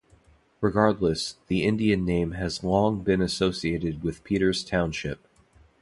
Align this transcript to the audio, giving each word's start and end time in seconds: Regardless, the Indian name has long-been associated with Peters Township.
Regardless, 0.61 1.35
the 1.45 1.63
Indian 1.63 2.03
name 2.03 2.31
has 2.31 2.63
long-been 2.63 3.21
associated 3.21 4.01
with 4.01 4.23
Peters 4.23 4.63
Township. 4.63 5.27